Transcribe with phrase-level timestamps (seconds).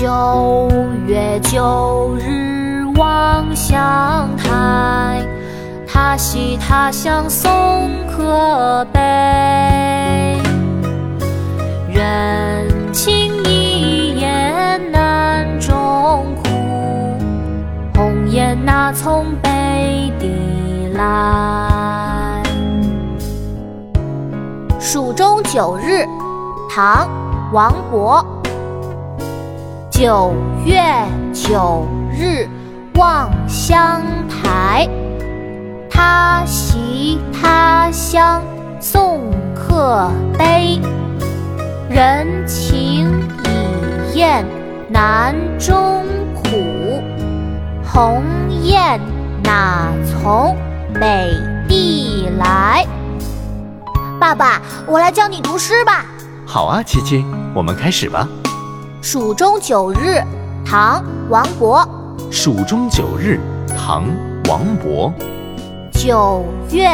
[0.00, 0.70] 九
[1.08, 5.20] 月九日望乡台，
[5.88, 7.50] 他西他乡送
[8.06, 9.00] 客杯。
[11.92, 16.48] 人情一眼难终苦，
[17.96, 22.40] 红颜哪从北地来？
[24.78, 26.06] 蜀中九日，
[26.70, 27.04] 唐·
[27.52, 28.24] 王勃。
[29.98, 30.32] 九
[30.64, 30.80] 月
[31.32, 31.84] 九
[32.16, 32.48] 日
[32.94, 34.88] 望乡台，
[35.90, 38.40] 他席他乡
[38.78, 40.08] 送客
[40.38, 40.80] 杯。
[41.90, 43.10] 人情
[43.42, 44.46] 已厌
[44.88, 47.02] 南中苦，
[47.84, 48.22] 鸿
[48.62, 49.00] 雁
[49.42, 50.56] 哪从
[50.94, 51.34] 北
[51.68, 52.86] 地来？
[54.20, 56.06] 爸爸，我来教你读诗吧。
[56.46, 58.28] 好啊，七七，我们开始吧。
[59.00, 60.20] 蜀中九日，
[60.66, 61.86] 唐·王勃。
[62.32, 64.04] 蜀中九日，唐·
[64.50, 65.12] 王勃。
[65.92, 66.90] 九月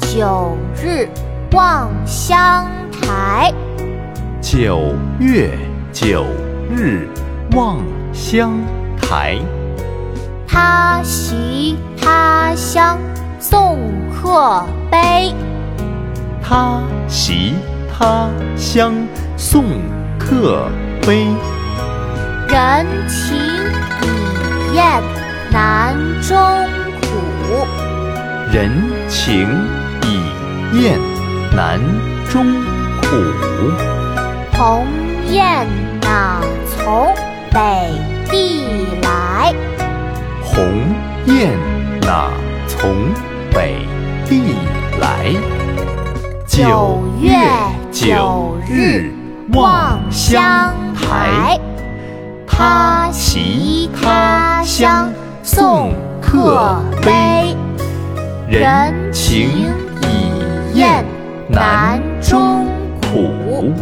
[0.00, 1.08] 九日
[1.52, 3.52] 望乡台，
[4.42, 5.50] 九月
[5.92, 6.26] 九
[6.70, 7.08] 日
[7.52, 7.78] 望
[8.12, 8.52] 乡
[9.00, 9.38] 台。
[10.46, 12.98] 他席他乡
[13.40, 13.78] 送
[14.12, 15.34] 客杯。
[16.42, 17.54] 他席
[17.90, 18.92] 他乡
[19.38, 19.64] 送
[20.18, 20.68] 客
[21.06, 21.24] 杯。
[22.48, 23.36] 人情
[24.02, 25.00] 已厌
[25.52, 26.36] 南中
[27.00, 27.64] 苦，
[28.52, 28.72] 人
[29.08, 29.48] 情
[30.02, 30.98] 已厌
[31.54, 31.80] 南
[32.28, 32.44] 中
[33.02, 33.06] 苦。
[34.52, 34.84] 鸿
[35.30, 35.64] 雁
[36.02, 37.14] 哪从
[37.52, 37.92] 北
[38.28, 39.54] 地来？
[40.42, 40.64] 鸿
[41.26, 41.56] 雁
[42.00, 42.30] 哪
[42.66, 42.92] 从
[43.52, 43.76] 北
[44.28, 44.56] 地
[45.00, 45.34] 来？
[46.48, 47.30] 九月
[47.92, 49.12] 九日
[49.52, 51.58] 望乡台，
[52.46, 55.12] 他西他乡
[55.42, 57.56] 送客杯。
[58.48, 59.48] 人情
[60.02, 61.04] 已厌
[61.48, 62.66] 南中
[63.00, 63.72] 苦，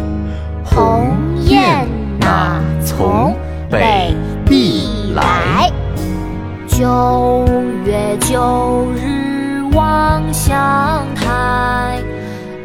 [0.63, 1.15] 鸿
[1.45, 1.87] 雁
[2.19, 3.35] 哪从
[3.69, 4.13] 北
[4.45, 5.71] 地来？
[6.67, 7.45] 九
[7.85, 11.99] 月九日望乡台，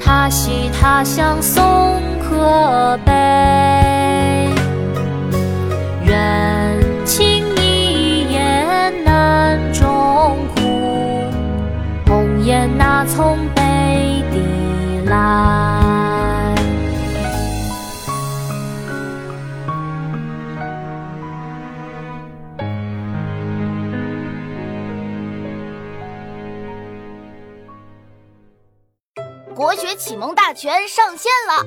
[0.04, 1.99] 他西他乡送
[2.40, 3.12] 客杯。
[6.06, 10.60] 人情一眼难终苦，
[12.06, 14.40] 鸿雁哪从北地
[15.04, 16.54] 来？
[29.54, 31.66] 国学启蒙大全上线了！